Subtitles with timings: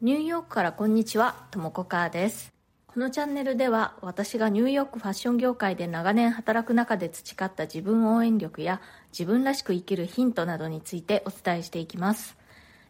[0.00, 2.52] ニューヨークからこんにちは、ともこかーです。
[2.86, 8.80] このチャンネルでは私がニューヨークファッション業界で長年働く中で培った自分応援力や
[9.10, 12.36] 自分らしく生きるヒントなどについてお伝えしていきます。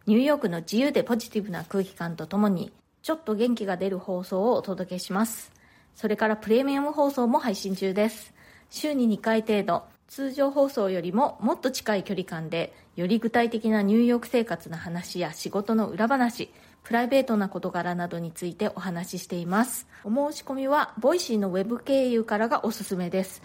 [0.05, 5.51] ニューヨークの自由でポジティブな空気感とともにちょっと元気が出る放送をお届けします。
[5.95, 8.35] それからプレミアム放送も配信中です。
[8.69, 16.51] 週に2回程度、通常放送よりももっと近い距離感でより具体的なニューヨーク生活の話や仕事の裏話
[16.83, 19.87] プライベートな事柄などについてお話ししています。
[20.05, 23.43] お申し込みは Voicy のウェブ経由からがおすすめです。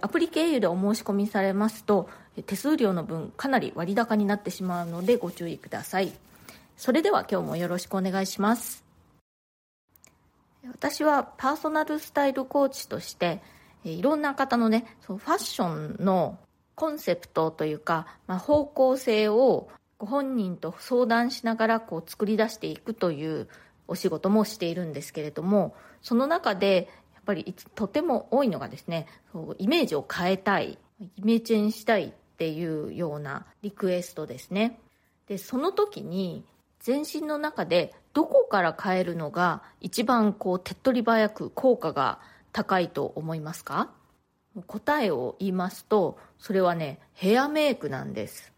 [0.00, 2.08] アプリ経由でお申し込みされますと
[2.46, 6.12] 手数料の分かなり割高になってしまうのでご注意ください。
[6.76, 8.82] それでは今日もよろしくお願いします。
[10.72, 13.40] 私はパーソナルスタイルコーチとして
[13.90, 16.38] いろんな方のねそのファッションの
[16.74, 19.68] コンセプトというか、まあ、方向性を
[19.98, 23.48] ご本人と相談しながらこう作り出していくという
[23.88, 34.78] お仕事もしているんですけれどもその中でやっぱりとても多いのがですねそうイメージを変えたいイメチェンしたいっていうようなリクエストですね。
[35.26, 36.44] でその時に
[36.80, 42.20] 全身の中でどこから変えるのが一番こう手っ取り早く効果が
[42.56, 43.90] 高いと思いますか？
[44.66, 48.50] 答えを言いますとそれはねヘアメイクなんです。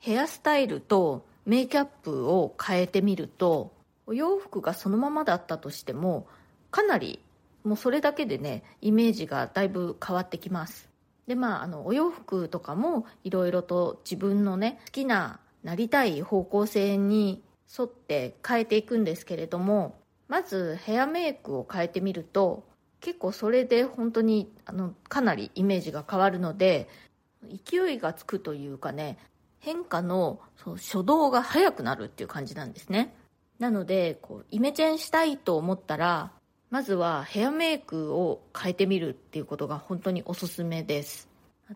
[0.00, 3.72] ヘアスタイルとメイキャップを変えてみると
[4.08, 6.26] お洋服がそのままだったとしても
[6.72, 7.20] かなり
[7.62, 10.90] もうそれだけでねイメージがだいぶ変わってきます。
[11.28, 17.44] でまああのお洋服とかもいろいろと自分のね好きななりたい方向性に
[17.78, 19.96] 沿って変えていくんですけれども
[20.26, 22.64] まずヘアメイクを変えてみると
[23.04, 26.88] 結構それで本当にあのかなりイメージが変わるので
[27.66, 29.18] 勢いがつくというかね
[29.58, 33.14] 変化のそう初動が早くなるっていう感じなんですね。
[33.58, 36.32] なのでこうイメチェンしたいと思ったら
[36.70, 41.28] まずはヘアメイクを変えてみるっていうことが本当におすすめです。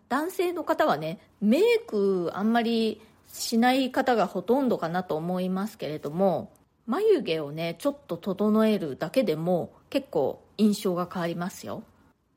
[0.07, 6.51] 男性の方はねメイクあんまりしない方がほとんどかなと思いますけれども
[6.87, 11.83] 眉毛をねちょっと整えるだけでも結構印象が変わりますよ。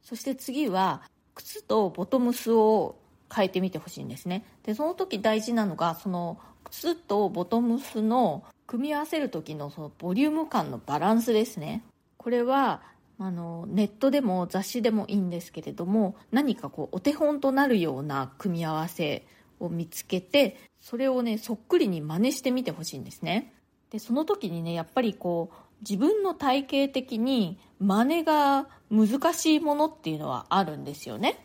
[0.02, 1.02] そして次は
[1.34, 2.96] 靴とボトムスを
[3.34, 4.44] 変えてみてほしいんですね。
[4.62, 11.84] でその時大事なのがその靴とボトムスの組み合わせる時のそのボリューム感のバランスですね。
[12.16, 12.82] これは
[13.18, 19.26] あのネットでも雑誌でもいいんですけれども何かこうお手本となるような組み合わせ
[19.60, 23.52] を見つけてそれをねそっくりに真似してみてほしいんですね。
[23.90, 31.44] でその時にねやっぱりこう自分の体型的に真似が難しいものっていうのはあるんですよね。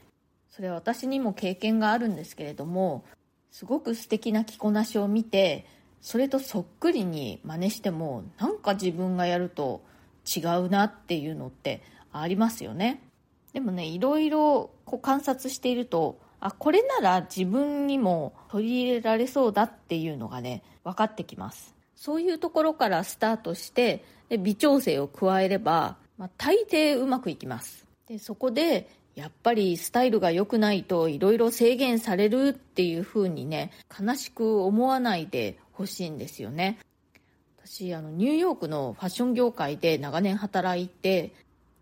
[0.49, 3.05] それは私にも経験があるんですけれども
[3.51, 5.67] すごく素敵な着こなしを見て
[6.01, 9.83] それとそっくりに真似してもなんか自分がやると
[10.25, 11.81] 違うなっていうのって
[12.11, 13.01] ありますよね。
[13.53, 21.76] でもねいろいろこう観察しているとあこれなら自分にも取り入れられそうだっていうのがね分かってきます。
[21.97, 27.85] そういうところからスタートしてで微調整を加えれば、まあ、大抵うまくいきます。
[28.07, 36.77] でそこでやっぱりスタイルが良くないといろいろ制限されるっていう風にね悲しく思わないでほしいんですよね。
[37.57, 41.33] 私あのニューヨークのファッション業界で長年働いて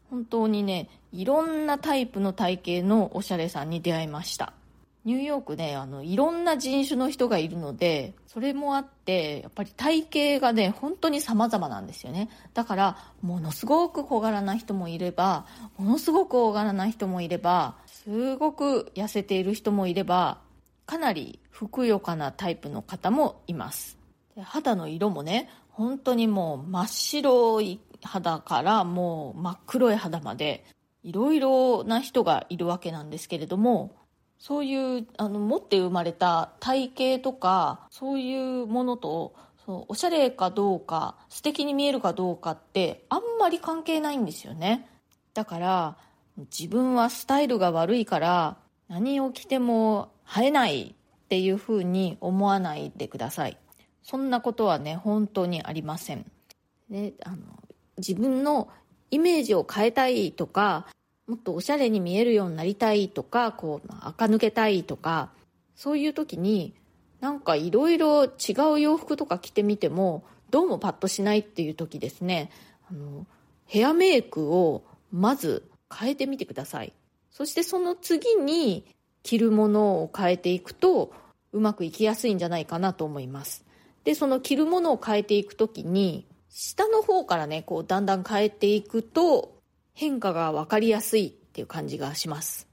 [0.10, 4.54] 本当にねいろんなタイプの体型のおしゃれさんに出会いました。
[5.06, 12.30] ニューヨークねあのいろんな人種の人がいるのでそれもあってやっぱり体型がね本当に様々なんですよね。
[12.56, 15.46] だからものすごく小柄な人もいれば
[15.78, 20.40] ものすごく大柄な人もいればすごく痩せている人もいれば
[20.88, 23.98] かなりふくよかなタイプの方もいます。
[24.36, 30.66] で肌の色もね本当にもう真っ白い肌からもう真っ黒い肌まで
[31.04, 33.96] いろいろな人がいるわけなんですけれども
[34.40, 39.34] そういうあの持って生まれた体型とかそういうものと
[39.66, 44.88] そうおしゃれかどうか素敵に見えるかどうかってあんまり関係ないんですよね。
[45.34, 45.98] だから
[46.38, 48.58] 自分はスタイルが悪いから
[48.88, 50.96] 何を着ても映えない
[51.26, 53.58] っていうふうに思わないでください。
[54.04, 56.30] そんなことはね本当にありません。
[56.90, 57.38] であの
[57.98, 58.70] 自分の
[59.10, 60.86] イメージを変えたいとか
[61.28, 65.32] もっとおしゃれに見えるようになりたいとかこう垢抜けたいとか
[65.76, 66.76] そういう時に
[67.20, 68.30] なんかいろいろ違
[68.74, 72.52] う洋服とか着てみてもどうもパッとしないっていう時ですね。
[72.90, 73.26] あの
[73.66, 76.94] ヘアメイクをまず変えてみてください。
[77.32, 78.86] そしてその次に
[79.24, 81.12] 着るものを変えていくと
[81.52, 83.66] うまくいきやすいんじゃないかなと思います。
[84.04, 89.55] でその着るものを変えていく時に下の方からねこうだんだん変えていくと
[89.96, 92.68] 変化が分かりやすいっていう感じがします。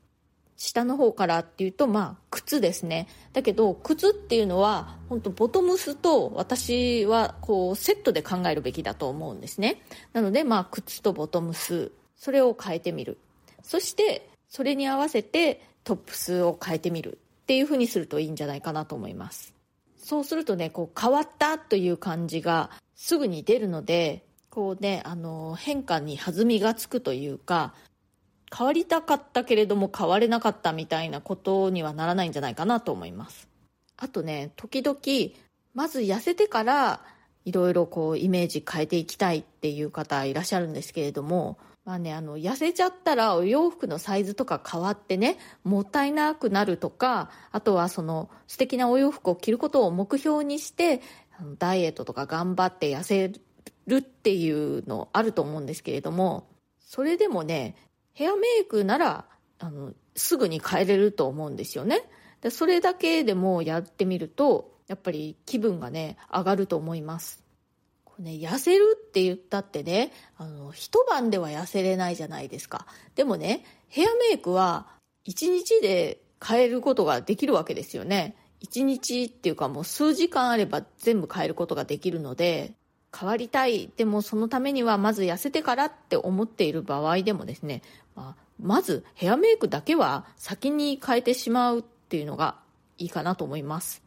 [0.57, 3.09] 下の方からっていうとまあ靴ですね。
[3.33, 9.83] だけど靴っていうのは本当ボトムスと私はこうセットで考えるべきだと思うんですね。
[10.13, 13.19] なのでまあ靴とボトムスそれを変えてみる。
[13.63, 19.55] そしてそれに合わせてトップスを変えてみるっていう風にするといいんじゃないかなと思います。
[19.97, 27.73] そうするとねこう変わったという感じがすぐに出るのでこうねあの変化に弾みがつくというか
[28.55, 33.49] 変わりたかったけれども変われなかったみたいなことにはならないんじゃないかなと思います。
[33.97, 34.99] あとね時々
[35.73, 37.01] まず痩せてから
[37.47, 51.01] いろいろこうイメージ変えていきたいっていう方いらっしゃるんですけれどもまあね、あの痩せちゃったらお洋服のサイズとか変わってねもったいなくなるとかあとはその素敵なお洋服を着ることを目標にして
[51.59, 53.33] ダイエットとか頑張って痩せ
[53.87, 56.49] るっていうのあると思うんですけれども
[56.79, 57.77] それでもね
[58.13, 59.25] ヘアメイクなら
[59.59, 62.03] あのすぐに変えれると思うんですよね。
[62.43, 67.43] でそれだけでもやってみるとやっぱり気分がね上がると思います。
[68.05, 72.87] こうね痩せるって言ったってねあの一晩では痩せれないじゃないですか。
[73.15, 74.89] でもねヘアメイクは
[75.27, 78.37] 1日で変えることができるわけですよね。
[78.63, 82.75] 1日っていうかもう数時間あれば全部変えることができるので
[83.17, 83.91] 変わりたい。
[83.97, 87.83] でもそのためにはまず痩せてからって思っている場合でもですね、
[88.15, 92.57] まあ、まずヘアメイクだけは先に変えてしまうっていうのが
[92.99, 94.03] いいかなと思います。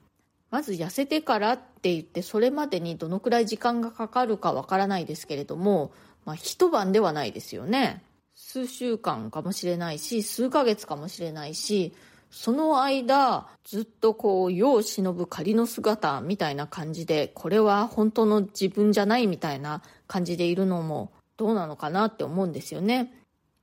[0.51, 5.91] まず痩せてからって言ってそれまでにどのくらい時間がかかるかわからないですけれども、
[6.23, 8.03] まあ、一晩ではないですよね。
[8.35, 11.93] 数週間かもしれないし数ヶ月かもしれないし
[12.35, 23.13] その間ずっとこう世を忍ぶ仮の姿みたいな感じでこれは本当の自分じゃないみたいな感じでいるのもどうなのかなって思うんですよね。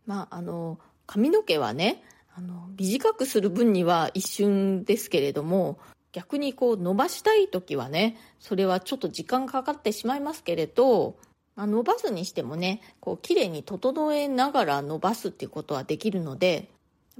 [0.06, 2.02] まああの髪の毛はね
[2.34, 5.78] あの短くする分には一瞬ですけれども
[6.12, 11.16] 逆にこう伸ばしたい時はねそれはちょっと時間かかってしまいますけれど、
[11.56, 16.70] まあ、伸ばすにしてもねこう綺麗に整えながら伸ばすっていうことはできるので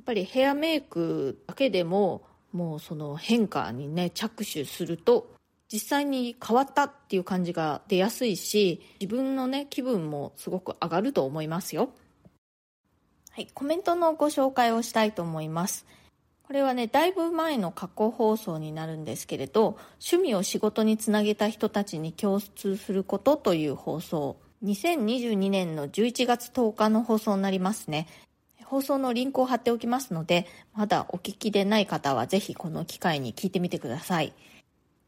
[0.00, 2.23] っぱりヘアメイクだけでも
[2.53, 5.35] もうその変化にね着手すると
[5.73, 11.91] 実際に変わったっていう感じが出やすいし自分のね気分もすごく上がると思いますよ。
[13.31, 15.87] はいコメントのご紹介をしたいと思います。
[16.43, 24.37] これはねだいぶ前の過去放送になるんですけれど趣味を仕事につなげた人たちに共通することという放送。
[24.62, 28.06] 2022年の11月10日の放送になりますね。
[28.72, 34.32] 放送のリンクを貼っておきますので、まだお聞きでない方はぜひこの機会に聞いてみてください。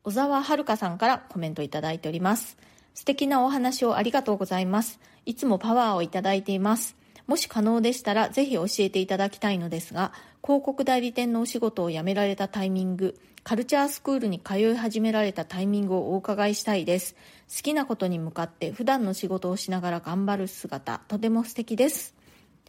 [0.03, 2.59] 小沢遥さんからコメントいただいております。
[2.93, 5.01] 素敵なお話をありがとうございます。
[5.25, 6.95] いつもパワーをいただいています。
[7.27, 10.13] もし可能でしたらぜひ教えていただきたいのですが、
[10.45, 17.15] 広告代理店のお仕事を辞められたタイミング、カルチャースクールに通い始められたタイミングをお伺いしたいです。
[17.49, 22.15] 好きなことに向かって普段の仕事をしながら頑張る姿、とても素敵です。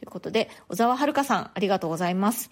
[0.06, 2.52] いうことで、小沢遥さん、ありがとうございます。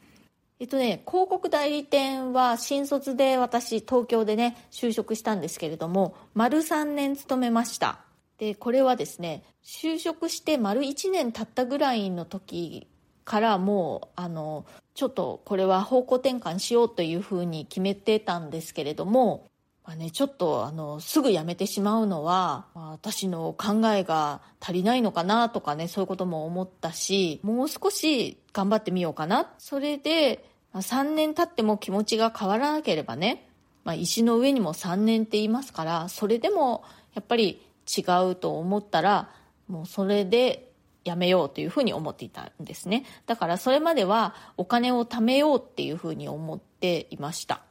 [0.59, 7.99] えっとね、広告代理店は新卒で私、東京でね、就職したんですけれども、丸3年勤めました。
[8.37, 12.87] で、これはですね、就職して丸1年経ったぐらいの時
[13.25, 19.49] からもう、あの、ちょっとこれは方向転換しようというふうに決めてたんですけれども、
[19.85, 29.51] まあね、ちょっとあのすぐ辞めてしまうのは、まあ、私の考えが足りないのかなとかねそういうことも思ったしもう少し頑張ってみようかな。
[29.57, 33.49] それで、ま、3年経っても気持ちが変わらなければね、
[33.83, 39.29] まあ、石の上にも3年って言いますからそれでもやっぱり違うと思ったら
[39.67, 40.71] もうそれで
[41.03, 43.05] やめようというふうに思っていたんですね。
[43.25, 47.63] だからそれまではお金を貯めようっていうふうに思っていました。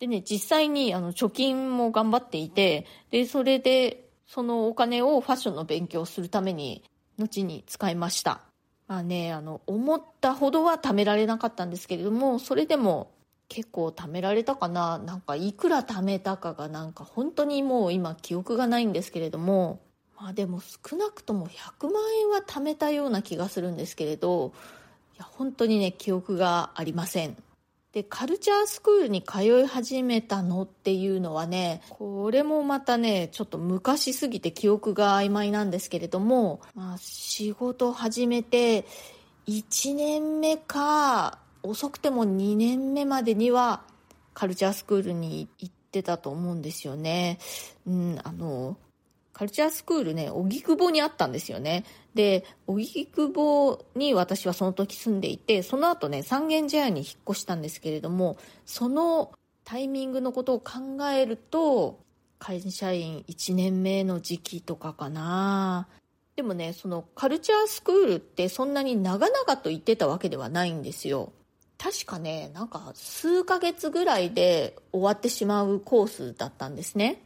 [0.00, 6.82] でね、実際にあの貯金も頑張っていて、で、それでそのお金をファッションの勉強するために、
[7.18, 8.40] 後に使いました。
[8.88, 13.10] まあね、あの、思ったほどは貯められなかったんですけれども、それでも
[13.48, 14.98] 結構貯められたかな。
[14.98, 19.80] なんかいくら貯めたかがなんか本当にもう今記憶がないんですけれども、
[20.18, 24.54] まあでも少なくとも100万円は貯めたような気がするんですけれど、
[25.16, 27.36] いや本当にね、記憶がありません。
[27.92, 38.84] でカルチャースクールに通い始めたのっていうのはねこれもまたねちょっと昔すぎて記憶が曖昧なんですけれども、まあ、仕事始めて
[39.48, 43.82] 1年目か遅くても2年目までには
[44.34, 47.38] カルチャースクールに行ってたと思うんですよね。
[47.86, 48.76] うん、あの
[49.32, 51.84] カルチャースクールね、荻窪にあったんですよね。
[52.14, 59.32] で、荻窪に私はその時住んでいて、その後ね、三軒茶屋に引っ越したんですけれども、その
[59.64, 62.00] タイミングのことを考えると、
[62.38, 65.88] 会社員1年目の時期とかかな。
[66.36, 71.32] でもね、そのカルチャースクールってそんなに長々と言ってたわけではないんですよ。
[71.76, 77.22] 確かね、なんか数ヶ月ぐらいで終わってしまうコースだったんですね。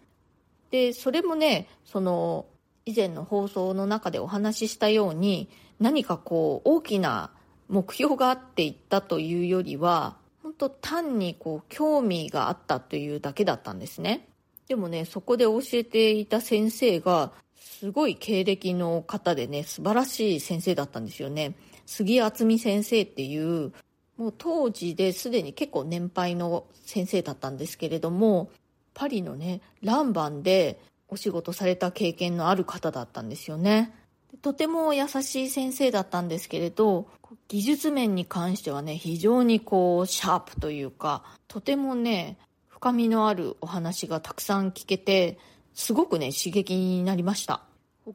[0.71, 2.47] で、それもね、その、
[2.87, 5.49] 以前の放送の中でお話ししたように、
[5.81, 7.31] 何かこう、大きな
[7.69, 14.29] 目標があっていったというよりは、本当単にこう、興味があったというだけだったんですね。
[14.69, 21.55] でもね、そこで教えていた先生が、すごい経歴の方でね、素晴らしい先生だったんですよね。
[21.87, 23.73] 杉厚美先生っていう、
[24.17, 28.51] もう当時ですでに結構年配の先生だったんですけれども、
[28.93, 30.81] パリのね、ランバンで
[31.15, 33.95] お仕事された経験のある方だったんですよね。
[34.43, 37.07] とても優しい先生だったんですけれど、
[37.47, 42.37] 技術面に関してはね、非常にこう、シャープというか、とてもね、
[42.69, 45.39] 深みのあるお話がたくさん聞けて、
[45.73, 47.63] すごくね、刺激になりました。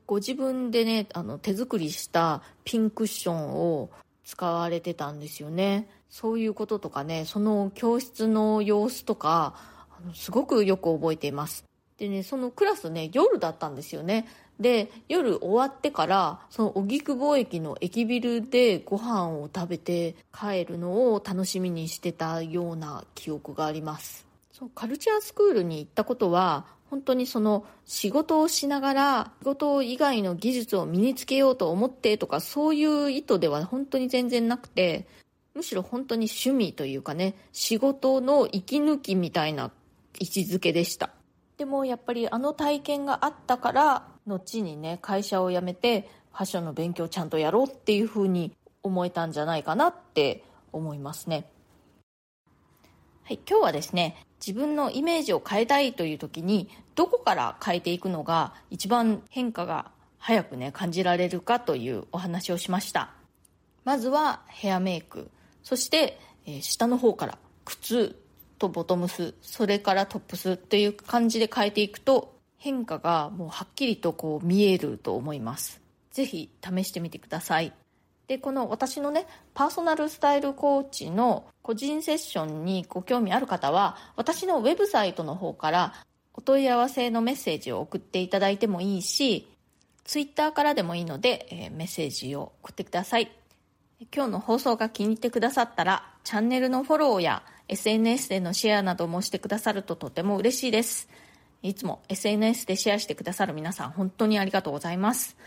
[0.05, 3.89] ご自分でね、あの、手作りしたピンクッションを
[4.25, 5.87] 使われてたんですよね。
[6.09, 9.55] そういうこととかね、その教室の様子とか、
[10.13, 11.68] すごくよく覚えています。
[11.99, 14.25] でね、そのクラスね、夜だったんですよね。
[14.59, 24.25] で、夜終わってから、その荻窪駅の駅ビルでご飯を食べて帰るのを楽しみにしてたような記憶があります。
[24.53, 35.07] そうカルチャースクールに行ったことは、本当にその仕事をしながら仕事以外の技術を身につけようと思ってとかそういう意図では本当に全然なくて
[35.53, 39.71] むしろ本当に趣味というかね仕事の息抜きみたいな
[40.19, 41.11] 位置づけでした
[41.59, 51.51] でもやっぱりあの体験があったから後にね会社を辞めてファッションの勉強をちゃんとやろうっていうふうに思えたんじゃないかなって思いますね。
[53.23, 63.11] はい、今日はですね自分のイメージを変えたいという時にどこから変えていくのが一番変化が早くね感じられるかというお話をしました。
[63.83, 65.29] まずはヘアメイク。
[65.63, 68.15] そして、えー、下の方から靴。
[68.59, 75.81] とボトムスそれからトップスという感じで変えていくと変化がもうはっきりとこう見えると思います。
[76.11, 77.71] ぜひ試してみてください。
[78.27, 79.25] でこの私のね
[79.55, 85.93] パーソナルスタイルコーチの個人セッションにご興味ある方は私のウェブサイトの方から
[86.35, 89.47] お問い合わせのメッセージを送っていただいてもいいし
[90.03, 93.31] ツイッターからでもいいので、えー、メッセージを送ってください。
[94.15, 101.07] 今日の放送が気に入ってくださったらチャンネルのフォローや SNS でのシェアなどもしてくださるととても嬉しいです
[101.61, 105.37] いつも SNS でシェアしてくださる皆さん本当にありがとうございます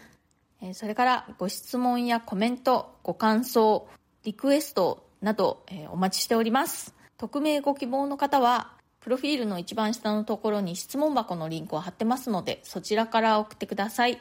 [0.74, 3.88] それからご質問やコメント、ご感想、
[4.22, 6.94] リクエストなどお待ちしております。
[7.18, 14.20] 匿名ご希望の方は、プロフィールの一番下のところに質問箱のリンクを貼ってますので、そちらから送ってください。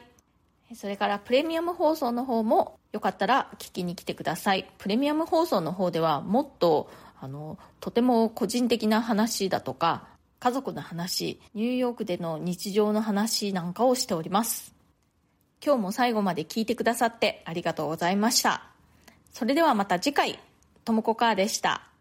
[0.74, 4.68] それからプレミアム放送の方もよかったら聞きに来てください。
[4.78, 6.90] プレミアム放送の方ではもっと
[7.22, 10.08] あのとても個人的な話だとか
[10.40, 14.74] 家族の話、ニューヨークでの日常の話なんかをしております。
[15.64, 18.64] 今日も最後まで聞いてくださってありがとうございました。
[19.32, 20.40] それではまた次回、
[20.84, 21.91] ともこかーでした。